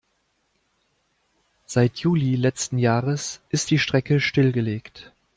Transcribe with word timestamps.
Seit 1.67 1.99
Juli 1.99 2.35
letzten 2.35 2.79
Jahres 2.79 3.43
ist 3.49 3.69
die 3.69 3.77
Strecke 3.77 4.19
stillgelegt. 4.19 5.13